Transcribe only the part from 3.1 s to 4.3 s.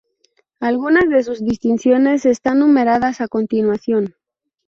a continuación